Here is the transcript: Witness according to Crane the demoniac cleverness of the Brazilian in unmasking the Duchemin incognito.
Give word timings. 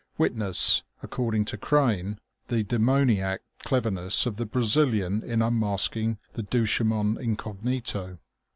Witness 0.17 0.81
according 1.03 1.45
to 1.45 1.59
Crane 1.59 2.19
the 2.47 2.63
demoniac 2.63 3.41
cleverness 3.59 4.25
of 4.25 4.37
the 4.37 4.47
Brazilian 4.47 5.21
in 5.23 5.43
unmasking 5.43 6.17
the 6.33 6.41
Duchemin 6.41 7.19
incognito. 7.21 8.17